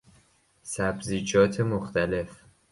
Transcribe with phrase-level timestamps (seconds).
[0.63, 2.41] سبزیجات مختلف